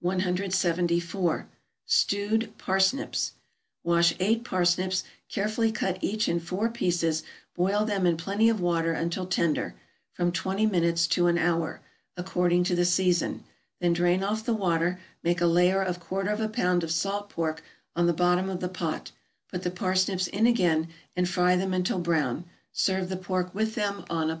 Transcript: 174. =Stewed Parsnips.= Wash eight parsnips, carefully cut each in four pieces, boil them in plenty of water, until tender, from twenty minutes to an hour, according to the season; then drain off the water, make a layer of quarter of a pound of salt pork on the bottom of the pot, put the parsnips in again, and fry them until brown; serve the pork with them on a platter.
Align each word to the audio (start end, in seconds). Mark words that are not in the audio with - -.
174. 0.00 1.48
=Stewed 1.86 2.52
Parsnips.= 2.58 3.32
Wash 3.82 4.12
eight 4.20 4.44
parsnips, 4.44 5.02
carefully 5.30 5.72
cut 5.72 5.96
each 6.02 6.28
in 6.28 6.38
four 6.40 6.68
pieces, 6.68 7.22
boil 7.54 7.86
them 7.86 8.04
in 8.04 8.18
plenty 8.18 8.50
of 8.50 8.60
water, 8.60 8.92
until 8.92 9.24
tender, 9.24 9.74
from 10.12 10.30
twenty 10.30 10.66
minutes 10.66 11.06
to 11.06 11.26
an 11.26 11.38
hour, 11.38 11.80
according 12.18 12.62
to 12.64 12.74
the 12.74 12.84
season; 12.84 13.44
then 13.80 13.94
drain 13.94 14.22
off 14.22 14.44
the 14.44 14.52
water, 14.52 15.00
make 15.22 15.40
a 15.40 15.46
layer 15.46 15.80
of 15.80 15.98
quarter 15.98 16.28
of 16.28 16.40
a 16.42 16.50
pound 16.50 16.84
of 16.84 16.90
salt 16.92 17.30
pork 17.30 17.62
on 17.96 18.06
the 18.06 18.12
bottom 18.12 18.50
of 18.50 18.60
the 18.60 18.68
pot, 18.68 19.10
put 19.48 19.62
the 19.62 19.70
parsnips 19.70 20.26
in 20.26 20.46
again, 20.46 20.86
and 21.16 21.30
fry 21.30 21.56
them 21.56 21.72
until 21.72 21.98
brown; 21.98 22.44
serve 22.72 23.08
the 23.08 23.16
pork 23.16 23.54
with 23.54 23.74
them 23.74 24.04
on 24.10 24.24
a 24.30 24.34
platter. 24.36 24.40